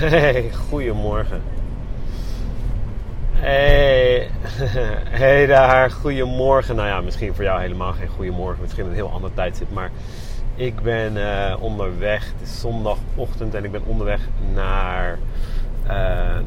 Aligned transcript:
Hey, 0.00 0.50
goedemorgen. 0.68 1.42
Hey, 3.32 4.30
hey 5.22 5.46
daar, 5.46 5.90
goedemorgen. 5.90 6.76
Nou 6.76 6.88
ja, 6.88 7.00
misschien 7.00 7.34
voor 7.34 7.44
jou 7.44 7.60
helemaal 7.60 7.92
geen 7.92 8.08
goedemorgen. 8.08 8.62
Misschien 8.62 8.86
een 8.86 8.94
heel 8.94 9.10
ander 9.10 9.34
tijdstip. 9.34 9.70
Maar 9.72 9.90
ik 10.54 10.80
ben 10.80 11.16
uh, 11.16 11.54
onderweg. 11.60 12.32
Het 12.38 12.48
is 12.48 12.60
zondagochtend 12.60 13.54
en 13.54 13.64
ik 13.64 13.72
ben 13.72 13.82
onderweg 13.84 14.20
naar, 14.54 15.18
uh, 15.84 15.90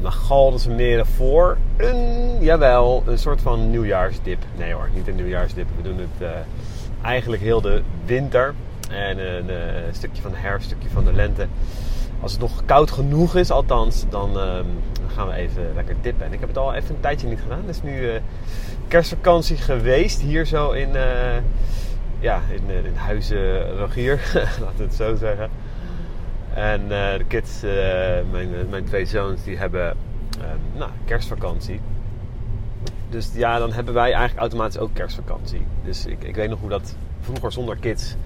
naar 0.02 1.06
voor 1.06 1.58
een, 1.76 2.36
jawel, 2.40 3.02
een 3.06 3.18
soort 3.18 3.42
van 3.42 3.70
nieuwjaarsdip. 3.70 4.42
Nee 4.56 4.72
hoor, 4.72 4.88
niet 4.94 5.08
een 5.08 5.16
nieuwjaarsdip. 5.16 5.66
We 5.76 5.82
doen 5.82 5.98
het 5.98 6.22
uh, 6.22 6.28
eigenlijk 7.02 7.42
heel 7.42 7.60
de 7.60 7.82
winter. 8.04 8.54
En 8.90 9.18
een 9.18 9.94
stukje 9.94 10.22
van 10.22 10.30
de 10.30 10.36
herfst, 10.36 10.70
een 10.70 10.76
stukje 10.76 10.94
van 10.94 11.04
de 11.04 11.12
lente 11.12 11.46
als 12.24 12.32
het 12.32 12.40
nog 12.40 12.64
koud 12.64 12.90
genoeg 12.90 13.36
is, 13.36 13.50
althans, 13.50 14.04
dan, 14.08 14.30
uh, 14.36 14.58
gaan 15.14 15.26
we 15.26 15.34
even 15.34 15.74
lekker 15.74 15.96
dippen. 16.00 16.26
En 16.26 16.32
ik 16.32 16.40
heb 16.40 16.48
het 16.48 16.58
al 16.58 16.74
even 16.74 16.94
een 16.94 17.00
tijdje 17.00 17.28
niet 17.28 17.40
gedaan. 17.40 17.60
Het 17.66 17.76
is 17.76 17.82
nu 17.82 18.12
uh, 18.12 18.20
kerstvakantie 18.88 19.56
geweest, 19.56 20.20
hier 20.20 20.46
zo 20.46 20.70
in, 20.70 20.88
uh, 20.88 21.36
ja, 22.18 22.40
in, 22.50 22.84
in 22.84 22.94
Huizen 22.94 23.76
Rogier, 23.76 24.20
laten 24.62 24.76
we 24.76 24.82
het 24.82 24.94
zo 24.94 25.14
zeggen. 25.14 25.50
En 26.54 26.88
de 26.88 27.24
kids, 27.28 27.60
mijn, 28.30 28.68
mijn 28.70 28.84
twee 28.84 29.06
zoons, 29.06 29.44
die 29.44 29.56
hebben 29.56 29.96
ehm, 30.40 30.78
nou, 30.78 30.90
kerstvakantie. 31.04 31.80
Dus 33.08 33.30
ja, 33.34 33.58
dan 33.58 33.72
hebben 33.72 33.94
wij 33.94 34.12
eigenlijk 34.12 34.40
automatisch 34.40 34.78
ook 34.78 34.90
kerstvakantie. 34.92 35.66
Dus 35.84 36.06
ik, 36.06 36.24
ik 36.24 36.34
weet 36.34 36.48
nog 36.48 36.60
hoe 36.60 36.68
dat 36.68 36.96
vroeger 37.20 37.52
zonder 37.52 37.76
kids 37.76 38.16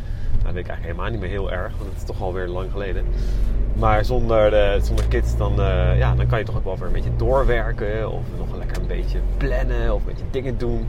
weet 0.52 0.64
ik 0.64 0.70
eigenlijk 0.70 0.96
helemaal 0.96 1.10
niet 1.10 1.20
meer 1.20 1.40
heel 1.40 1.52
erg, 1.52 1.72
want 1.76 1.90
het 1.90 1.98
is 1.98 2.04
toch 2.04 2.22
alweer 2.22 2.46
lang 2.46 2.70
geleden. 2.70 3.04
Maar 3.78 4.04
zonder, 4.04 4.52
uh, 4.52 4.82
zonder 4.82 5.04
kids, 5.08 5.36
dan, 5.36 5.60
uh, 5.60 5.98
ja, 5.98 6.14
dan 6.14 6.26
kan 6.26 6.38
je 6.38 6.44
toch 6.44 6.56
ook 6.56 6.64
wel 6.64 6.76
weer 6.76 6.86
een 6.86 6.92
beetje 6.92 7.16
doorwerken. 7.16 8.10
Of 8.10 8.22
nog 8.38 8.56
lekker 8.56 8.80
een 8.82 8.86
beetje 8.86 9.18
plannen 9.36 9.94
of 9.94 10.00
een 10.00 10.06
beetje 10.06 10.24
dingen 10.30 10.58
doen. 10.58 10.86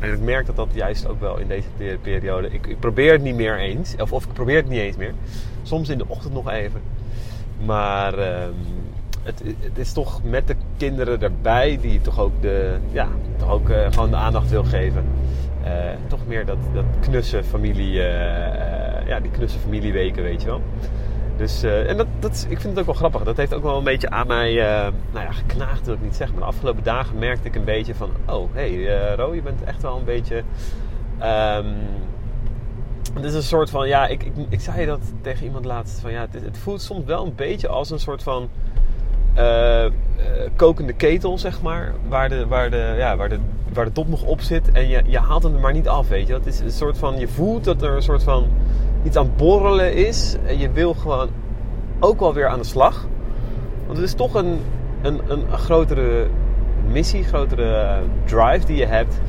En 0.00 0.12
ik 0.12 0.20
merk 0.20 0.46
dat 0.46 0.56
dat 0.56 0.68
juist 0.72 1.08
ook 1.08 1.20
wel 1.20 1.36
in 1.36 1.48
deze 1.48 1.68
periode. 2.02 2.48
Ik, 2.50 2.66
ik 2.66 2.80
probeer 2.80 3.12
het 3.12 3.22
niet 3.22 3.34
meer 3.34 3.58
eens. 3.58 3.94
Of, 4.00 4.12
of 4.12 4.24
ik 4.24 4.32
probeer 4.32 4.56
het 4.56 4.68
niet 4.68 4.80
eens 4.80 4.96
meer. 4.96 5.14
Soms 5.62 5.88
in 5.88 5.98
de 5.98 6.08
ochtend 6.08 6.32
nog 6.32 6.50
even. 6.50 6.80
Maar 7.64 8.18
uh, 8.18 8.26
het, 9.22 9.42
het, 9.60 9.78
is 9.78 9.92
toch 9.92 10.20
met 10.24 10.46
de 10.46 10.56
kinderen 10.76 11.22
erbij 11.22 11.78
die 11.80 12.00
toch 12.00 12.20
ook, 12.20 12.42
de, 12.42 12.76
ja, 12.92 13.08
toch 13.36 13.50
ook 13.50 13.68
uh, 13.68 13.86
gewoon 13.90 14.10
de 14.10 14.16
aandacht 14.16 14.50
wil 14.50 14.64
geven. 14.64 15.04
toch 16.08 16.26
meer 16.26 16.46
dat, 16.46 16.58
dat 16.72 16.84
knusse 17.00 17.44
familie 17.44 18.00
ja, 19.06 19.20
die 19.20 19.30
knusse 19.30 19.58
familieweken, 19.58 20.22
weet 20.22 20.42
je 20.42 20.46
wel. 20.46 20.62
Dus, 21.36 21.64
uh, 21.64 21.90
en 21.90 21.96
dat, 21.96 22.06
dat, 22.18 22.46
ik 22.48 22.60
vind 22.60 22.72
het 22.72 22.78
ook 22.78 22.86
wel 22.86 22.94
grappig. 22.94 23.22
Dat 23.22 23.36
heeft 23.36 23.54
ook 23.54 23.62
wel 23.62 23.78
een 23.78 23.84
beetje 23.84 24.10
aan 24.10 24.26
mij, 24.26 24.52
uh, 24.52 24.92
nou 25.12 25.24
ja, 25.24 25.32
geknaagd 25.32 25.86
wil 25.86 25.94
ik 25.94 26.02
niet 26.02 26.16
zeggen. 26.16 26.38
Maar 26.38 26.48
de 26.48 26.54
afgelopen 26.54 26.82
dagen 26.82 27.18
merkte 27.18 27.48
ik 27.48 27.54
een 27.54 27.64
beetje 27.64 27.94
van, 27.94 28.10
oh, 28.26 28.54
hé, 28.54 28.74
hey, 28.74 29.10
uh, 29.10 29.14
Ro, 29.14 29.34
je 29.34 29.42
bent 29.42 29.64
echt 29.64 29.82
wel 29.82 29.96
een 29.96 30.04
beetje... 30.04 30.36
Um, 31.22 31.74
het 33.14 33.24
is 33.24 33.34
een 33.34 33.42
soort 33.42 33.70
van, 33.70 33.88
ja, 33.88 34.06
ik, 34.06 34.22
ik, 34.22 34.32
ik 34.48 34.60
zei 34.60 34.86
dat 34.86 35.00
tegen 35.20 35.44
iemand 35.44 35.64
laatst. 35.64 36.00
Van, 36.00 36.12
ja, 36.12 36.26
het, 36.30 36.44
het 36.44 36.58
voelt 36.58 36.82
soms 36.82 37.04
wel 37.04 37.24
een 37.26 37.34
beetje 37.34 37.68
als 37.68 37.90
een 37.90 37.98
soort 37.98 38.22
van 38.22 38.48
kokende 40.56 40.92
ketel, 40.92 41.38
zeg 41.38 41.62
maar. 41.62 41.92
Waar 42.08 42.28
de, 42.28 42.46
waar, 42.46 42.70
de, 42.70 42.94
ja, 42.98 43.16
waar, 43.16 43.28
de, 43.28 43.38
waar 43.76 43.84
de 43.84 43.92
dop 43.92 44.08
nog 44.08 44.22
op 44.22 44.40
zit. 44.40 44.72
En 44.72 44.88
je, 44.88 45.02
je 45.06 45.18
haalt 45.18 45.42
hem 45.42 45.54
er 45.54 45.60
maar 45.60 45.72
niet 45.72 45.88
af, 45.88 46.08
weet 46.08 46.26
je. 46.26 46.32
Dat 46.32 46.46
is 46.46 46.60
een 46.60 46.70
soort 46.70 46.98
van, 46.98 47.18
je 47.18 47.28
voelt 47.28 47.64
dat 47.64 47.82
er 47.82 47.90
een 47.90 48.02
soort 48.02 48.22
van 48.22 48.46
iets 49.04 49.16
aan 49.16 49.30
borrelen 49.36 49.94
is. 49.94 50.36
En 50.46 50.58
je 50.58 50.70
wil 50.70 50.94
gewoon 50.94 51.28
ook 52.00 52.20
wel 52.20 52.34
weer 52.34 52.48
aan 52.48 52.58
de 52.58 52.64
slag. 52.64 53.06
Want 53.86 53.98
het 53.98 54.06
is 54.06 54.14
toch 54.14 54.34
een, 54.34 54.60
een, 55.02 55.20
een, 55.28 55.52
grotere 55.52 56.26
missie, 56.88 57.24
grotere 57.24 58.00
drive 58.24 58.66
die 58.66 58.76
je 58.76 58.86
hebt. 58.86 59.20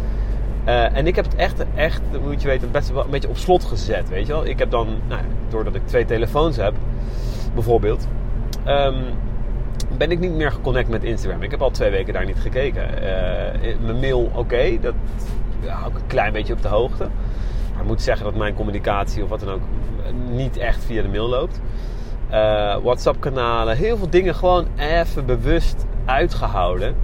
Uh, 0.68 0.98
en 0.98 1.08
ik 1.08 1.16
heb 1.16 1.26
het 1.26 1.36
echt, 1.36 1.64
echt, 1.76 2.02
moet 2.24 2.42
je 2.42 2.48
weten, 2.48 2.72
best 2.72 2.92
wel 2.92 3.04
een 3.04 3.10
beetje 3.10 3.30
op 3.30 3.38
slot 3.38 3.64
gezet, 3.64 4.10
weet 4.10 4.28
je 4.28 4.34
wel. 4.34 4.46
Ik 4.46 4.60
heb 4.60 4.72
dan, 4.72 4.88
nou, 5.08 5.22
doordat 5.50 5.76
ik 5.76 5.88
twee 5.88 6.06
telefoons 6.06 6.58
heb, 6.58 6.74
bijvoorbeeld, 7.54 8.08
um, 8.68 8.96
ben 9.98 10.12
ik 10.12 10.20
niet 10.20 10.32
meer 10.32 10.52
geconnect 10.52 10.90
met 10.90 11.04
Instagram. 11.04 11.44
Ik 11.44 11.52
heb 11.52 11.62
al 11.62 11.72
twee 11.72 11.90
weken 11.90 12.14
daar 12.14 12.26
niet 12.26 12.40
gekeken. 12.40 12.90
Uh, 12.94 13.76
mijn 13.86 14.00
mail, 14.00 14.32
oké, 14.36 14.80
dat 14.82 14.94
ja, 15.62 15.80
ook 15.86 15.96
een 15.96 16.08
klein 16.08 16.34
beetje 16.34 16.54
op 16.54 16.62
de 16.62 16.68
hoogte. 16.68 17.04
Maar 17.74 17.82
ik 17.82 17.88
moet 17.88 18.02
zeggen 18.02 18.26
dat 18.26 18.36
mijn 18.36 18.54
communicatie 18.54 19.24
of 19.24 19.30
wat 19.30 19.40
dan 19.40 19.50
ook 19.50 19.62
niet 20.30 20.58
echt 20.58 20.84
via 20.84 21.02
de 21.02 21.08
mail 21.08 21.28
loopt. 21.28 21.62
Uh, 22.32 22.78
WhatsApp-kanalen, 22.78 23.78
heel 23.78 23.98
veel 23.98 24.10
dingen 24.10 24.36
gewoon 24.36 24.68
even 24.78 25.26
bewust 25.26 25.86
uitgehouden. 26.06 26.96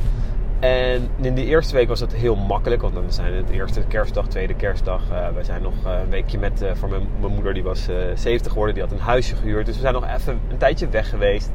En 0.59 1.09
in 1.21 1.35
de 1.35 1.45
eerste 1.45 1.75
week 1.75 1.87
was 1.87 1.99
het 1.99 2.13
heel 2.13 2.35
makkelijk, 2.35 2.81
want 2.81 2.93
dan 2.93 3.11
zijn 3.11 3.33
het 3.33 3.49
eerste 3.49 3.81
kerstdag, 3.87 4.27
tweede 4.27 4.53
kerstdag. 4.53 5.01
Uh, 5.11 5.27
we 5.35 5.43
zijn 5.43 5.61
nog 5.61 5.73
een 5.85 6.09
weekje 6.09 6.37
met, 6.37 6.61
uh, 6.61 6.71
voor 6.73 6.89
mijn, 6.89 7.07
mijn, 7.19 7.33
moeder, 7.33 7.53
die 7.53 7.63
was 7.63 7.87
70 8.15 8.51
geworden, 8.51 8.75
die 8.75 8.83
had 8.83 8.91
een 8.91 8.99
huisje 8.99 9.35
gehuurd. 9.35 9.65
Dus 9.65 9.75
we 9.75 9.81
zijn 9.81 9.93
nog 9.93 10.07
even 10.17 10.39
een 10.49 10.57
tijdje 10.57 10.89
weg 10.89 11.09
geweest. 11.09 11.51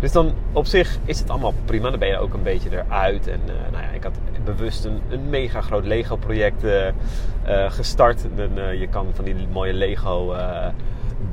Dus 0.00 0.12
dan 0.12 0.32
op 0.52 0.66
zich 0.66 0.98
is 1.04 1.18
het 1.18 1.30
allemaal 1.30 1.54
prima. 1.64 1.90
Dan 1.90 1.98
ben 1.98 2.08
je 2.08 2.18
ook 2.18 2.34
een 2.34 2.42
beetje 2.42 2.70
eruit. 2.70 3.26
En 3.26 3.40
uh, 3.46 3.72
nou 3.72 3.82
ja, 3.84 3.90
ik 3.90 4.02
had 4.02 4.18
bewust 4.44 4.84
een, 4.84 5.28
mega 5.28 5.60
groot 5.60 5.84
Lego 5.84 6.16
project 6.16 6.64
uh, 6.64 6.86
uh, 6.86 7.70
gestart. 7.70 8.26
En, 8.36 8.78
je 8.78 8.88
kan 8.88 9.06
van 9.12 9.24
die 9.24 9.34
mooie 9.52 9.72
Lego 9.72 10.36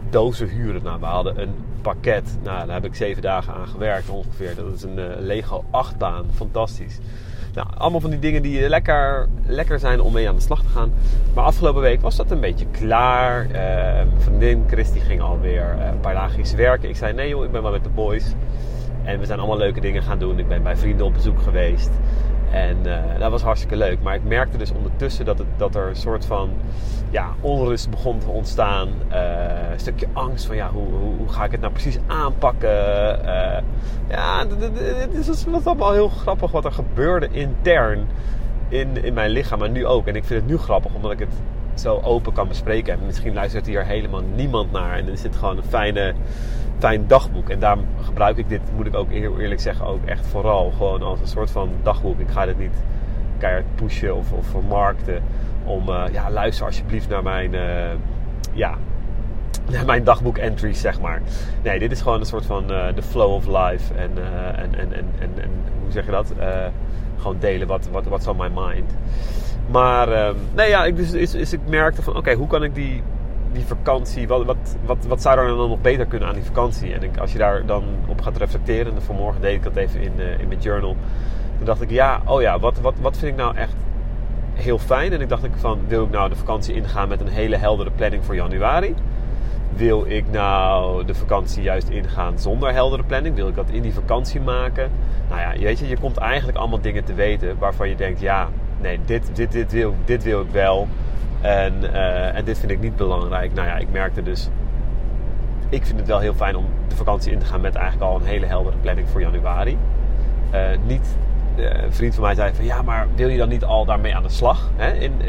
dozen 0.10 0.48
huren. 0.50 0.84
Nou, 0.84 1.00
we 1.00 1.06
hadden 1.06 1.42
een 1.42 1.54
pakket. 1.82 2.38
Nou, 2.44 2.66
daar 2.66 2.76
heb 2.76 2.86
ik 2.86 2.96
zeven 2.96 3.22
dagen 3.22 3.54
aan 3.54 3.68
gewerkt 3.68 4.10
ongeveer. 4.10 4.56
Dat 4.56 4.76
is 4.76 4.84
een 4.84 5.20
Lego 5.20 5.64
achtbaan. 5.72 6.26
Fantastisch. 6.34 7.00
Nou, 7.56 7.68
allemaal 7.78 8.00
van 8.00 8.10
die 8.10 8.20
dingen 8.20 8.42
die 8.42 8.70
lekker, 8.70 9.28
lekker 9.46 9.80
zijn 9.80 10.02
om 10.02 10.14
mee 10.14 10.30
aan 10.30 10.36
de 10.36 10.42
slag 10.42 10.62
te 10.62 10.70
gaan. 10.70 10.92
Maar 11.34 11.44
afgelopen 11.44 11.82
week 11.82 12.02
was 12.02 12.16
dat 12.16 12.32
een 12.32 12.40
beetje 12.40 12.66
klaar. 12.72 13.46
Uh, 13.46 13.52
mijn 13.94 14.12
vriendin 14.18 14.64
Christy 14.68 15.00
ging 15.00 15.22
alweer 15.22 15.78
een 15.80 16.00
paar 16.00 16.14
dagen 16.14 16.58
werken. 16.58 16.90
Ik 16.90 16.96
zei, 16.96 17.14
nee 17.14 17.30
joh, 17.30 17.44
ik 17.44 17.52
ben 17.52 17.64
maar 17.64 17.72
met 17.72 17.84
de 17.84 17.90
boys. 17.90 18.34
En 19.04 19.20
we 19.20 19.26
zijn 19.26 19.40
allemaal 19.40 19.58
leuke 19.58 19.80
dingen 19.80 20.04
gaan 20.04 20.20
doen. 20.20 20.40
Ik 20.40 20.48
ben 20.48 20.64
bij 20.64 20.76
vrienden 20.76 21.06
op 21.06 21.14
bezoek 21.14 21.42
geweest. 21.42 21.90
En 22.52 22.78
uh, 22.86 23.20
dat 23.20 23.32
was 23.32 23.42
hartstikke 23.42 23.76
leuk. 23.76 24.02
Maar 24.02 24.16
ik 24.16 24.24
merkte 24.24 24.58
dus 24.58 24.72
ondertussen 24.72 25.26
dat, 25.26 25.38
het, 25.38 25.48
dat 25.58 25.76
er 25.76 25.88
een 25.88 25.96
soort 25.96 26.26
van 26.26 26.50
ja, 27.10 27.30
onrust 27.42 27.90
begon 27.90 28.20
te 28.20 28.28
ontstaan. 28.28 28.90
Uh, 29.12 29.72
een 29.72 29.80
stukje 29.80 30.08
angst 30.14 30.46
van 30.46 30.56
ja, 30.56 30.70
hoe, 30.72 30.88
hoe, 30.88 31.16
hoe, 31.18 31.30
ga 31.30 31.46
ik 31.46 31.52
het 31.52 31.62
nou 31.62 31.74
precies 31.74 31.98
aanpakken? 32.08 32.70
Uh, 33.26 33.58
ja, 34.10 34.46
het 34.96 35.14
is 35.14 35.46
wat 35.46 35.68
allemaal 35.68 35.94
heel 35.94 36.10
grappig 36.10 36.52
wat 36.52 36.66
er 36.66 36.72
gebeurde 36.72 37.28
intern 37.32 38.08
in, 38.70 39.04
in 39.04 39.14
mijn 39.14 39.30
lichaam. 39.30 39.64
En 39.64 39.72
nu 39.72 39.86
ook. 39.86 40.08
En 40.08 40.16
ik 40.16 40.24
vind 40.24 40.42
het 40.42 40.50
nu 40.50 40.58
grappig 40.58 40.94
omdat 40.94 41.12
ik 41.12 41.20
het 41.20 41.34
zo 41.76 42.00
open 42.04 42.34
kan 42.34 42.48
bespreken. 42.48 42.94
En 42.94 43.00
misschien 43.06 43.34
luistert 43.34 43.66
hier 43.66 43.86
helemaal 43.86 44.22
niemand 44.36 44.72
naar. 44.72 44.98
En 44.98 45.10
er 45.10 45.18
zit 45.18 45.36
gewoon 45.36 45.58
een 45.58 45.64
fijne 45.64 46.14
fijn 46.80 47.08
dagboek. 47.08 47.50
En 47.50 47.60
daarom 47.60 47.86
gebruik 48.02 48.38
ik 48.38 48.50
dit, 48.50 48.62
moet 48.76 48.86
ik 48.86 48.96
ook 48.96 49.12
eerlijk 49.12 49.62
zeggen, 49.62 49.86
ook 49.86 50.06
echt 50.06 50.28
vooral 50.28 50.72
gewoon 50.72 51.02
als 51.02 51.20
een 51.20 51.28
soort 51.28 51.52
van 51.52 51.70
dagboek. 51.84 52.20
Ik 52.20 52.30
ga 52.30 52.46
dit 52.46 52.58
niet 52.58 52.84
keihard 53.38 53.76
pushen 53.76 54.16
of, 54.16 54.32
of 54.32 54.48
vermarkten. 54.48 55.24
Om, 55.64 55.90
uh, 55.90 56.04
ja, 56.12 56.32
luister 56.32 56.66
alsjeblieft 56.66 57.10
naar 57.10 57.24
mijn, 57.24 57.54
uh, 57.54 57.92
ja, 58.52 58.76
naar 59.72 59.86
mijn 59.86 60.04
dagboek 60.04 60.38
entries, 60.38 60.82
zeg 60.82 61.02
maar. 61.02 61.22
Nee, 61.64 61.80
dit 61.80 61.92
is 61.92 62.02
gewoon 62.02 62.20
een 62.20 62.26
soort 62.26 62.46
van 62.46 62.72
uh, 62.72 62.88
the 62.88 63.02
flow 63.02 63.34
of 63.34 63.46
life. 63.46 63.94
En, 63.94 64.12
en, 64.56 64.76
en, 64.80 64.94
en, 64.94 65.06
en, 65.20 65.30
en, 65.42 65.50
hoe 65.82 65.92
zeg 65.92 66.06
je 66.06 66.12
dat? 66.12 66.34
gewoon 67.18 67.40
delen 67.40 67.68
wat, 67.68 67.88
wat, 67.92 68.06
what's 68.06 68.28
on 68.28 68.38
my 68.38 68.50
mind. 68.54 68.92
Maar, 69.68 70.12
ehm, 70.12 70.36
nee 70.56 70.70
ja, 70.70 70.86
ik, 70.86 70.96
dus, 70.96 71.12
is, 71.12 71.34
is, 71.34 71.54
ik 71.54 71.60
merkte 71.68 72.02
van, 72.02 72.16
oké, 72.16 72.34
hoe 72.34 72.48
kan 72.48 72.64
ik 72.64 72.76
die 72.76 73.04
die 73.56 73.66
vakantie, 73.66 74.28
wat, 74.28 74.46
wat, 74.46 74.76
wat, 74.86 75.06
wat 75.08 75.22
zou 75.22 75.40
er 75.40 75.48
dan 75.48 75.70
nog 75.70 75.82
beter 75.82 76.06
kunnen 76.06 76.28
aan 76.28 76.34
die 76.34 76.44
vakantie? 76.44 76.94
En 76.94 77.04
ik, 77.04 77.18
als 77.18 77.32
je 77.32 77.38
daar 77.38 77.66
dan 77.66 77.84
op 78.08 78.22
gaat 78.22 78.38
reflecteren, 78.38 78.96
en 78.96 79.02
vanmorgen 79.02 79.42
deed 79.42 79.54
ik 79.54 79.64
dat 79.64 79.76
even 79.76 80.02
in, 80.02 80.12
uh, 80.18 80.40
in 80.40 80.48
mijn 80.48 80.60
journal. 80.60 80.96
Toen 81.58 81.66
dacht 81.66 81.82
ik, 81.82 81.90
ja, 81.90 82.22
oh 82.26 82.42
ja, 82.42 82.60
wat, 82.60 82.80
wat, 82.80 82.94
wat 83.02 83.18
vind 83.18 83.32
ik 83.32 83.38
nou 83.38 83.56
echt 83.56 83.76
heel 84.54 84.78
fijn? 84.78 85.14
En 85.14 85.22
ik 85.22 85.30
dacht 85.30 85.44
ik 85.44 85.52
van, 85.56 85.80
wil 85.88 86.04
ik 86.04 86.10
nou 86.10 86.30
de 86.30 86.36
vakantie 86.36 86.76
ingaan 86.76 87.08
met 87.08 87.22
een 87.22 87.28
hele 87.28 87.58
heldere 87.58 87.92
planning 87.92 88.26
voor 88.26 88.36
januari? 88.36 88.96
Wil 89.76 90.06
ik 90.08 90.26
nou 90.32 91.06
de 91.06 91.16
vakantie 91.16 91.64
juist 91.64 91.90
ingaan 91.90 92.40
zonder 92.40 92.74
heldere 92.74 93.04
planning? 93.04 93.36
Wil 93.36 93.48
ik 93.48 93.56
dat 93.56 93.70
in 93.70 93.82
die 93.82 93.94
vakantie 93.94 94.42
maken? 94.42 94.92
Nou 95.30 95.42
ja, 95.42 95.64
weet 95.64 95.80
je, 95.80 95.88
je 95.88 95.98
komt 95.98 96.18
eigenlijk 96.18 96.58
allemaal 96.58 96.82
dingen 96.82 97.04
te 97.04 97.14
weten 97.14 97.58
waarvan 97.60 97.90
je 97.90 97.96
denkt, 97.96 98.20
ja, 98.20 98.50
nee, 98.86 99.00
dit, 99.06 99.30
dit, 99.34 99.52
dit, 99.52 99.72
wil, 99.72 99.96
dit 100.06 100.24
wil 100.24 100.42
ik 100.42 100.50
wel. 100.52 100.88
En, 101.42 101.74
uh, 101.84 102.36
en 102.36 102.46
dit 102.46 102.60
vind 102.60 102.72
ik 102.72 102.80
niet 102.80 102.96
belangrijk. 102.96 103.54
Nou 103.54 103.68
ja, 103.68 103.78
ik 103.78 103.92
merkte 103.92 104.24
dus. 104.24 104.50
Ik 105.70 105.86
vind 105.86 106.00
het 106.00 106.08
wel 106.08 106.20
heel 106.20 106.34
fijn 106.34 106.56
om 106.56 106.66
de 106.88 106.96
vakantie 106.96 107.32
in 107.32 107.40
te 107.40 107.46
gaan 107.46 107.62
met 107.62 107.76
eigenlijk 107.76 108.12
al 108.12 108.16
een 108.16 108.26
hele 108.26 108.46
heldere 108.46 108.78
planning 108.78 109.10
voor 109.10 109.22
januari. 109.22 109.78
Uh, 110.54 110.62
niet, 110.86 111.18
uh, 111.56 111.84
een 111.84 111.94
vriend 111.94 112.14
van 112.14 112.24
mij 112.24 112.36
zei 112.36 112.54
van 112.54 112.66
ja, 112.66 112.82
maar 112.82 113.08
wil 113.16 113.28
je 113.28 113.38
dan 113.38 113.50
niet 113.50 113.64
al 113.64 113.86
daarmee 113.86 114.16
aan 114.16 114.24
de 114.24 114.30
slag 114.30 114.72
hè, 114.76 114.94
in, 114.94 115.22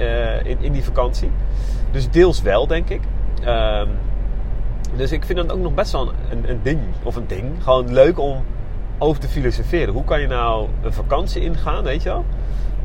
in, 0.45 0.57
in 0.61 0.73
die 0.73 0.85
vakantie? 0.85 1.31
Dus 1.91 2.11
deels 2.11 2.43
wel, 2.43 2.67
denk 2.67 2.89
ik. 2.89 3.01
Um, 3.47 3.89
dus 4.97 5.13
ik 5.13 5.25
vind 5.25 5.39
het 5.39 5.53
ook 5.53 5.59
nog 5.59 5.75
best 5.75 5.93
wel 5.93 6.13
een, 6.31 6.51
een, 6.51 6.61
ding. 6.63 6.81
Of 7.03 7.17
een 7.17 7.27
ding. 7.27 7.63
Gewoon 7.63 7.93
leuk 7.93 8.19
om 8.19 8.45
over 8.99 9.21
te 9.21 9.29
filosoferen. 9.29 9.95
Hoe 9.95 10.05
kan 10.05 10.21
je 10.21 10.27
nou 10.27 10.69
een 10.83 10.93
vakantie 10.93 11.43
ingaan, 11.43 11.85
weet 11.85 12.03
je 12.03 12.09
wel? 12.09 12.25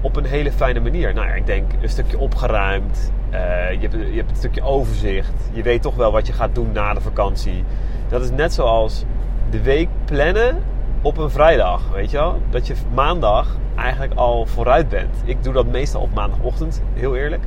Op 0.02 0.16
een 0.16 0.26
hele 0.26 0.52
fijne 0.52 0.80
manier. 0.80 1.14
Nou 1.14 1.28
ja, 1.28 1.34
ik 1.34 1.46
denk 1.46 1.72
een 1.82 1.90
stukje 1.90 2.18
opgeruimd. 2.18 3.12
Uh, 3.32 3.72
je, 3.72 3.80
hebt, 3.80 3.94
je 3.94 4.16
hebt 4.16 4.30
een 4.30 4.36
stukje 4.36 4.62
overzicht. 4.62 5.50
Je 5.54 5.64
weet 5.64 5.82
toch 5.82 5.96
wel 5.96 6.12
wat 6.12 6.28
je 6.28 6.34
gaat 6.34 6.56
doen 6.56 6.72
na 6.72 6.94
de 6.94 7.02
vakantie. 7.02 7.64
Dat 8.10 8.22
is 8.22 8.32
net 8.32 8.54
zoals 8.54 9.06
de 9.50 9.62
week 9.62 9.90
plannen 10.06 10.64
op 11.02 11.18
een 11.18 11.30
vrijdag, 11.30 11.82
weet 11.94 12.12
je 12.12 12.18
wel? 12.18 12.42
Dat 12.50 12.68
je 12.68 12.76
maandag 12.94 13.58
eigenlijk 13.76 14.14
al 14.14 14.46
vooruit 14.46 14.90
bent. 14.90 15.16
Ik 15.26 15.44
doe 15.44 15.54
dat 15.54 15.66
meestal 15.66 16.02
op 16.02 16.14
maandagochtend, 16.14 16.82
heel 16.94 17.16
eerlijk. 17.16 17.44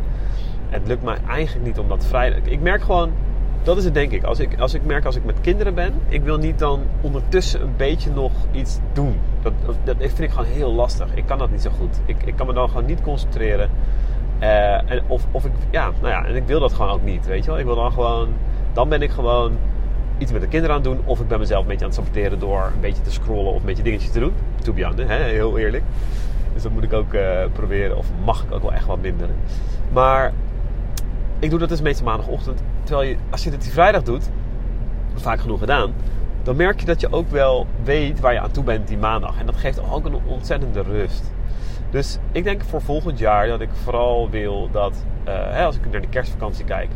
Het 0.68 0.86
lukt 0.86 1.02
mij 1.02 1.16
eigenlijk 1.28 1.66
niet 1.66 1.78
om 1.78 1.88
dat 1.88 2.06
vrijdag... 2.06 2.38
Ik 2.44 2.60
merk 2.60 2.82
gewoon, 2.82 3.12
dat 3.64 3.76
is 3.76 3.84
het 3.84 3.94
denk 3.94 4.12
ik. 4.12 4.24
Als 4.24 4.38
ik, 4.38 4.58
als 4.58 4.74
ik 4.74 4.84
merk 4.84 5.04
als 5.04 5.16
ik 5.16 5.24
met 5.24 5.40
kinderen 5.40 5.74
ben, 5.74 5.92
ik 6.08 6.22
wil 6.22 6.38
niet 6.38 6.58
dan 6.58 6.82
ondertussen 7.00 7.62
een 7.62 7.76
beetje 7.76 8.10
nog 8.10 8.32
iets 8.52 8.78
doen. 8.92 9.18
Dat, 9.42 9.52
dat, 9.84 9.96
vind 9.98 10.20
ik 10.20 10.30
gewoon 10.30 10.46
heel 10.46 10.72
lastig. 10.72 11.14
Ik 11.14 11.26
kan 11.26 11.38
dat 11.38 11.50
niet 11.50 11.62
zo 11.62 11.70
goed. 11.78 12.00
Ik, 12.06 12.16
ik 12.24 12.36
kan 12.36 12.46
me 12.46 12.52
dan 12.52 12.68
gewoon 12.68 12.84
niet 12.84 13.00
concentreren. 13.00 13.70
Uh, 14.40 14.90
en 14.90 15.02
of, 15.06 15.26
of 15.30 15.44
ik, 15.44 15.52
ja, 15.70 15.90
nou 16.00 16.12
ja, 16.12 16.24
en 16.24 16.34
ik 16.34 16.46
wil 16.46 16.60
dat 16.60 16.72
gewoon 16.72 16.90
ook 16.90 17.02
niet, 17.02 17.26
weet 17.26 17.44
je 17.44 17.50
wel. 17.50 17.58
Ik 17.58 17.64
wil 17.64 17.74
dan 17.74 17.92
gewoon, 17.92 18.28
dan 18.72 18.88
ben 18.88 19.02
ik 19.02 19.10
gewoon 19.10 19.56
iets 20.18 20.32
met 20.32 20.40
de 20.40 20.48
kinderen 20.48 20.76
aan 20.76 20.82
het 20.82 20.92
doen. 20.92 21.00
Of 21.04 21.20
ik 21.20 21.28
ben 21.28 21.38
mezelf 21.38 21.62
een 21.62 21.68
beetje 21.68 21.84
aan 21.84 21.90
het 21.90 22.00
saboteren 22.00 22.38
door 22.38 22.70
een 22.74 22.80
beetje 22.80 23.02
te 23.02 23.12
scrollen 23.12 23.52
of 23.52 23.60
een 23.60 23.66
beetje 23.66 23.82
dingetjes 23.82 24.10
te 24.10 24.20
doen. 24.20 24.32
To 24.62 24.72
be 24.72 24.84
honest, 24.84 25.08
hè, 25.08 25.16
heel 25.16 25.58
eerlijk. 25.58 25.82
Dus 26.52 26.62
dat 26.62 26.72
moet 26.72 26.82
ik 26.82 26.92
ook 26.92 27.14
uh, 27.14 27.44
proberen. 27.52 27.96
Of 27.96 28.06
mag 28.24 28.42
ik 28.42 28.52
ook 28.52 28.62
wel 28.62 28.72
echt 28.72 28.86
wat 28.86 29.00
minder. 29.00 29.28
Maar 29.92 30.32
ik 31.38 31.50
doe 31.50 31.58
dat 31.58 31.68
dus 31.68 31.80
meestal 31.80 32.04
maandagochtend. 32.06 32.62
Terwijl 32.84 33.08
je, 33.08 33.16
als 33.30 33.44
je 33.44 33.50
het 33.50 33.62
die 33.62 33.72
vrijdag 33.72 34.02
doet, 34.02 34.30
vaak 35.14 35.40
genoeg 35.40 35.58
gedaan, 35.58 35.94
dan 36.42 36.56
merk 36.56 36.80
je 36.80 36.86
dat 36.86 37.00
je 37.00 37.12
ook 37.12 37.30
wel 37.30 37.66
weet 37.84 38.20
waar 38.20 38.32
je 38.32 38.40
aan 38.40 38.50
toe 38.50 38.64
bent 38.64 38.88
die 38.88 38.98
maandag. 38.98 39.38
En 39.38 39.46
dat 39.46 39.56
geeft 39.56 39.90
ook 39.90 40.04
een 40.04 40.20
ontzettende 40.26 40.82
rust. 40.82 41.32
Dus 41.90 42.18
ik 42.32 42.44
denk 42.44 42.62
voor 42.64 42.80
volgend 42.80 43.18
jaar 43.18 43.46
dat 43.46 43.60
ik 43.60 43.70
vooral 43.82 44.30
wil 44.30 44.68
dat, 44.72 45.04
hè, 45.24 45.64
als 45.64 45.76
ik 45.76 45.90
naar 45.90 46.00
de 46.00 46.08
kerstvakantie 46.08 46.64
kijk, 46.64 46.90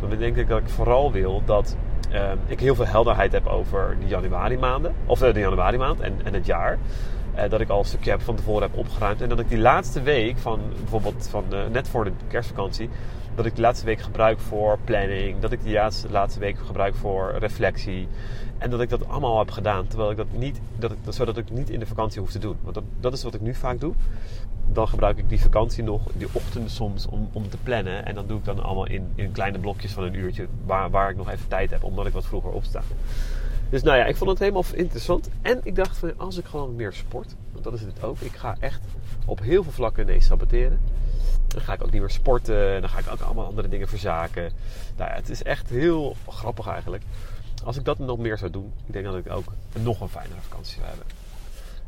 dan 0.00 0.18
denk 0.18 0.36
ik 0.36 0.48
dat 0.48 0.58
ik 0.58 0.68
vooral 0.68 1.12
wil 1.12 1.42
dat 1.44 1.76
uh, 2.12 2.30
ik 2.46 2.60
heel 2.60 2.74
veel 2.74 2.86
helderheid 2.86 3.32
heb 3.32 3.46
over 3.46 3.96
de 4.00 4.06
januari 4.06 4.58
maanden, 4.58 4.94
of 5.06 5.18
de, 5.18 5.32
de 5.32 5.40
januari 5.40 5.78
maand 5.78 6.00
en, 6.00 6.14
en 6.24 6.34
het 6.34 6.46
jaar. 6.46 6.78
Uh, 7.36 7.50
dat 7.50 7.60
ik 7.60 7.68
al 7.68 7.78
een 7.78 7.84
stukje 7.84 8.10
heb, 8.10 8.20
van 8.20 8.36
tevoren 8.36 8.62
heb 8.62 8.78
opgeruimd. 8.78 9.22
En 9.22 9.28
dat 9.28 9.40
ik 9.40 9.48
die 9.48 9.58
laatste 9.58 10.02
week 10.02 10.38
van 10.38 10.60
bijvoorbeeld 10.78 11.28
van, 11.28 11.44
net 11.72 11.88
voor 11.88 12.04
de 12.04 12.12
kerstvakantie, 12.28 12.88
dat 13.34 13.46
ik 13.46 13.54
de 13.54 13.60
laatste 13.60 13.86
week 13.86 14.00
gebruik 14.00 14.38
voor 14.38 14.78
planning. 14.84 15.38
Dat 15.40 15.52
ik 15.52 15.62
de 15.62 15.70
laatste, 15.70 16.10
laatste 16.10 16.40
week 16.40 16.58
gebruik 16.66 16.94
voor 16.94 17.34
reflectie. 17.38 18.08
En 18.58 18.70
dat 18.70 18.80
ik 18.80 18.88
dat 18.88 19.08
allemaal 19.08 19.38
heb 19.38 19.50
gedaan. 19.50 19.86
Terwijl 19.86 20.10
ik 20.10 20.16
dat 20.16 20.32
niet, 20.32 20.60
dat 20.76 20.92
ik, 20.92 20.98
zodat 21.08 21.36
ik 21.36 21.50
niet 21.50 21.70
in 21.70 21.78
de 21.78 21.86
vakantie 21.86 22.20
hoef 22.20 22.30
te 22.30 22.38
doen. 22.38 22.56
Want 22.62 22.74
dat, 22.74 22.84
dat 23.00 23.12
is 23.12 23.22
wat 23.22 23.34
ik 23.34 23.40
nu 23.40 23.54
vaak 23.54 23.80
doe. 23.80 23.94
Dan 24.66 24.88
gebruik 24.88 25.18
ik 25.18 25.28
die 25.28 25.40
vakantie 25.40 25.84
nog, 25.84 26.02
die 26.12 26.28
ochtenden 26.32 26.70
soms, 26.70 27.06
om, 27.06 27.28
om 27.32 27.48
te 27.48 27.56
plannen. 27.62 28.06
En 28.06 28.14
dan 28.14 28.26
doe 28.26 28.38
ik 28.38 28.44
dan 28.44 28.62
allemaal 28.62 28.86
in, 28.86 29.12
in 29.14 29.32
kleine 29.32 29.58
blokjes 29.58 29.92
van 29.92 30.04
een 30.04 30.14
uurtje. 30.14 30.46
Waar, 30.66 30.90
waar 30.90 31.10
ik 31.10 31.16
nog 31.16 31.30
even 31.30 31.48
tijd 31.48 31.70
heb, 31.70 31.84
omdat 31.84 32.06
ik 32.06 32.12
wat 32.12 32.26
vroeger 32.26 32.50
opsta. 32.50 32.82
Dus 33.70 33.82
nou 33.82 33.98
ja, 33.98 34.04
ik 34.04 34.16
vond 34.16 34.30
het 34.30 34.38
helemaal 34.38 34.64
interessant. 34.74 35.28
En 35.42 35.60
ik 35.62 35.74
dacht 35.74 35.96
van, 35.96 36.12
als 36.16 36.38
ik 36.38 36.44
gewoon 36.44 36.76
meer 36.76 36.92
sport. 36.92 37.34
Want 37.52 37.64
dat 37.64 37.72
is 37.72 37.80
het 37.80 38.02
ook. 38.02 38.20
Ik 38.20 38.36
ga 38.36 38.56
echt 38.60 38.80
op 39.24 39.40
heel 39.40 39.62
veel 39.62 39.72
vlakken 39.72 40.06
nee 40.06 40.20
saboteren. 40.20 40.80
Dan 41.46 41.60
ga 41.60 41.72
ik 41.72 41.82
ook 41.82 41.90
niet 41.90 42.00
meer 42.00 42.10
sporten. 42.10 42.80
Dan 42.80 42.90
ga 42.90 42.98
ik 42.98 43.10
ook 43.12 43.20
allemaal 43.20 43.46
andere 43.46 43.68
dingen 43.68 43.88
verzaken. 43.88 44.52
Nou 44.96 45.10
ja, 45.10 45.16
het 45.16 45.30
is 45.30 45.42
echt 45.42 45.68
heel 45.68 46.16
grappig 46.28 46.66
eigenlijk. 46.66 47.02
Als 47.64 47.76
ik 47.76 47.84
dat 47.84 47.98
nog 47.98 48.18
meer 48.18 48.38
zou 48.38 48.50
doen, 48.50 48.72
ik 48.86 48.92
denk 48.92 49.04
dat 49.04 49.16
ik 49.16 49.30
ook 49.30 49.52
nog 49.72 50.00
een 50.00 50.08
fijnere 50.08 50.40
vakantie 50.40 50.74
zou 50.74 50.86
hebben. 50.86 51.06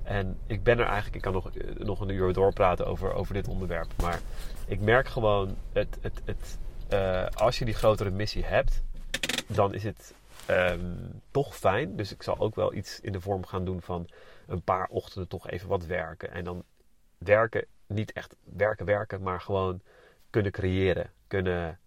En 0.02 0.36
ik 0.46 0.62
ben 0.62 0.78
er 0.78 0.84
eigenlijk, 0.84 1.16
ik 1.16 1.22
kan 1.22 1.32
nog, 1.32 1.50
nog 1.78 2.00
een 2.00 2.08
uur 2.08 2.32
doorpraten 2.32 2.86
over, 2.86 3.12
over 3.12 3.34
dit 3.34 3.48
onderwerp. 3.48 3.88
Maar 4.02 4.20
ik 4.66 4.80
merk 4.80 5.08
gewoon, 5.08 5.56
het, 5.72 5.98
het, 6.00 6.20
het, 6.24 6.58
uh, 6.92 7.26
als 7.34 7.58
je 7.58 7.64
die 7.64 7.74
grotere 7.74 8.10
missie 8.10 8.44
hebt, 8.44 8.82
dan 9.46 9.74
is 9.74 9.82
het 9.82 10.14
um, 10.50 11.22
toch 11.30 11.56
fijn. 11.56 11.96
Dus 11.96 12.12
ik 12.12 12.22
zal 12.22 12.38
ook 12.38 12.54
wel 12.54 12.74
iets 12.74 13.00
in 13.00 13.12
de 13.12 13.20
vorm 13.20 13.46
gaan 13.46 13.64
doen 13.64 13.82
van 13.82 14.08
een 14.46 14.62
paar 14.62 14.86
ochtenden 14.88 15.28
toch 15.28 15.48
even 15.48 15.68
wat 15.68 15.86
werken. 15.86 16.30
En 16.30 16.44
dan 16.44 16.64
werken 17.18 17.66
niet 17.86 18.12
echt 18.12 18.36
werken, 18.42 18.86
werken, 18.86 19.22
maar 19.22 19.40
gewoon 19.40 19.80
kunnen 20.30 20.52
creëren, 20.52 21.10
kunnen, 21.26 21.78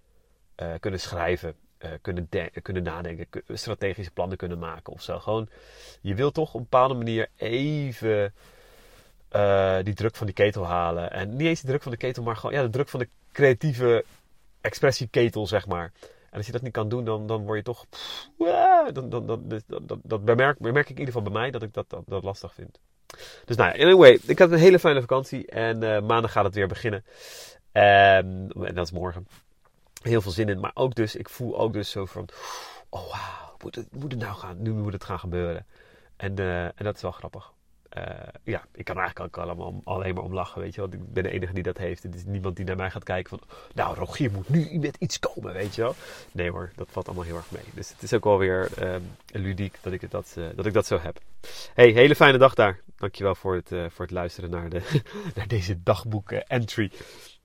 uh, 0.57 0.73
kunnen 0.79 0.99
schrijven, 0.99 1.55
uh, 1.79 1.91
kunnen, 2.01 2.29
kunnen 2.61 2.83
nadenken, 2.83 3.27
strategische 3.47 4.11
plannen 4.11 4.37
kunnen 4.37 4.59
maken 4.59 4.93
of 4.93 5.01
zo. 5.01 5.19
Gewoon, 5.19 5.49
je 6.01 6.15
wil 6.15 6.31
toch 6.31 6.49
op 6.49 6.55
een 6.55 6.67
bepaalde 6.69 6.93
manier 6.93 7.27
even 7.35 8.33
uh, 9.35 9.77
die 9.83 9.93
druk 9.93 10.15
van 10.15 10.25
die 10.25 10.35
ketel 10.35 10.65
halen. 10.65 11.11
En 11.11 11.35
niet 11.35 11.47
eens 11.47 11.61
de 11.61 11.67
druk 11.67 11.81
van 11.81 11.91
de 11.91 11.97
ketel, 11.97 12.23
maar 12.23 12.35
gewoon 12.35 12.55
ja, 12.55 12.61
de 12.61 12.69
druk 12.69 12.89
van 12.89 12.99
de 12.99 13.09
creatieve 13.31 14.05
expressieketel, 14.61 15.47
zeg 15.47 15.67
maar. 15.67 15.91
En 16.31 16.37
als 16.37 16.45
je 16.45 16.51
dat 16.51 16.61
niet 16.61 16.73
kan 16.73 16.89
doen, 16.89 17.05
dan, 17.05 17.27
dan 17.27 17.45
word 17.45 17.57
je 17.57 17.63
toch. 17.63 17.85
Pff, 17.89 18.29
dan, 18.93 19.09
dan, 19.09 19.25
dat, 19.25 19.63
dat, 19.67 19.99
dat 20.03 20.25
bemerk, 20.25 20.59
bemerk 20.59 20.89
ik 20.89 20.95
in 20.95 20.99
ieder 20.99 21.13
geval 21.13 21.31
bij 21.31 21.41
mij 21.41 21.51
dat 21.51 21.63
ik 21.63 21.73
dat, 21.73 21.89
dat, 21.89 22.03
dat 22.05 22.23
lastig 22.23 22.53
vind. 22.53 22.79
Dus 23.45 23.55
nou 23.55 23.79
anyway, 23.79 24.19
ik 24.25 24.39
had 24.39 24.51
een 24.51 24.57
hele 24.57 24.79
fijne 24.79 24.99
vakantie 24.99 25.47
en 25.47 25.83
uh, 25.83 26.01
maandag 26.01 26.31
gaat 26.31 26.43
het 26.43 26.55
weer 26.55 26.67
beginnen. 26.67 27.05
Um, 27.73 28.51
en 28.51 28.75
dat 28.75 28.85
is 28.85 28.91
morgen. 28.91 29.27
Heel 30.01 30.21
veel 30.21 30.31
zin 30.31 30.49
in, 30.49 30.59
maar 30.59 30.71
ook 30.73 30.95
dus, 30.95 31.15
ik 31.15 31.29
voel 31.29 31.59
ook 31.59 31.73
dus 31.73 31.89
zo 31.89 32.05
van, 32.05 32.27
oh 32.89 33.09
wauw, 33.11 33.55
moet 33.63 33.75
het, 33.75 33.87
moet 33.95 34.11
het 34.11 34.21
nou 34.21 34.35
gaan, 34.35 34.61
nu 34.61 34.71
moet 34.71 34.93
het 34.93 35.03
gaan 35.03 35.19
gebeuren. 35.19 35.65
En, 36.15 36.39
uh, 36.39 36.63
en 36.63 36.73
dat 36.83 36.95
is 36.95 37.01
wel 37.01 37.11
grappig. 37.11 37.51
Uh, 37.97 38.03
ja, 38.43 38.63
ik 38.73 38.85
kan 38.85 38.97
eigenlijk 38.97 39.37
ook 39.37 39.43
allemaal, 39.43 39.81
alleen 39.83 40.13
maar 40.13 40.23
om 40.23 40.33
lachen, 40.33 40.61
weet 40.61 40.75
je 40.75 40.81
wel. 40.81 40.93
Ik 40.93 41.13
ben 41.13 41.23
de 41.23 41.31
enige 41.31 41.53
die 41.53 41.63
dat 41.63 41.77
heeft. 41.77 42.03
Het 42.03 42.15
is 42.15 42.25
niemand 42.25 42.55
die 42.55 42.65
naar 42.65 42.75
mij 42.75 42.91
gaat 42.91 43.03
kijken 43.03 43.29
van... 43.29 43.47
Nou, 43.73 43.95
Rogier 43.95 44.31
moet 44.31 44.49
nu 44.49 44.79
met 44.79 44.95
iets 44.99 45.19
komen, 45.19 45.53
weet 45.53 45.75
je 45.75 45.81
wel. 45.81 45.95
Nee 46.31 46.51
hoor, 46.51 46.71
dat 46.75 46.87
valt 46.91 47.05
allemaal 47.05 47.25
heel 47.25 47.35
erg 47.35 47.51
mee. 47.51 47.63
Dus 47.73 47.89
het 47.89 48.03
is 48.03 48.13
ook 48.13 48.23
wel 48.23 48.37
weer 48.37 48.69
uh, 48.81 48.95
ludiek 49.31 49.77
dat 49.81 49.93
ik, 49.93 50.11
dat, 50.11 50.35
uh, 50.37 50.47
dat 50.55 50.65
ik 50.65 50.73
dat 50.73 50.85
zo 50.85 50.99
heb. 51.01 51.19
Hey, 51.73 51.89
hele 51.89 52.15
fijne 52.15 52.37
dag 52.37 52.53
daar. 52.53 52.79
Dankjewel 52.97 53.35
voor 53.35 53.55
het, 53.55 53.67
voor 53.67 54.05
het 54.05 54.11
luisteren 54.11 54.49
naar, 54.49 54.69
de, 54.69 55.01
naar 55.35 55.47
deze 55.47 55.83
dagboek 55.83 56.31
entry. 56.31 56.91